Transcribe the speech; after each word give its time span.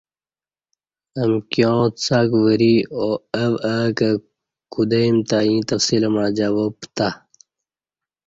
امکیاں 1.23 1.83
څک 2.03 2.29
وری 2.43 2.75
او 2.95 3.09
او 3.71 3.85
کہ 3.97 4.09
کُودئیم 4.73 5.15
تہ 5.29 5.37
ییں 5.47 5.61
تفصیل 5.69 6.03
مع 6.13 6.27
جواب 6.37 6.71
پتہ 6.79 7.07